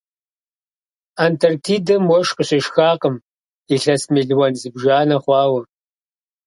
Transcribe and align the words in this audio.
Антарктидэм 1.25 2.03
уэшх 2.09 2.33
къыщешхакъым 2.37 3.15
илъэс 3.73 4.03
мелуан 4.13 4.53
зыбжанэ 4.61 5.17
хъуауэ. 5.23 5.61